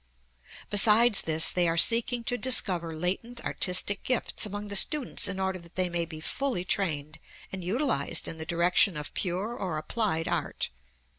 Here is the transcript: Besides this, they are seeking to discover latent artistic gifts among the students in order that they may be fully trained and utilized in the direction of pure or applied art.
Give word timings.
Besides 0.71 1.21
this, 1.21 1.51
they 1.51 1.67
are 1.67 1.77
seeking 1.77 2.23
to 2.23 2.35
discover 2.35 2.95
latent 2.95 3.39
artistic 3.45 4.01
gifts 4.01 4.47
among 4.47 4.69
the 4.69 4.75
students 4.75 5.27
in 5.27 5.39
order 5.39 5.59
that 5.59 5.75
they 5.75 5.89
may 5.89 6.05
be 6.05 6.19
fully 6.19 6.65
trained 6.65 7.19
and 7.51 7.63
utilized 7.63 8.27
in 8.27 8.39
the 8.39 8.43
direction 8.47 8.97
of 8.97 9.13
pure 9.13 9.55
or 9.55 9.77
applied 9.77 10.27
art. 10.27 10.69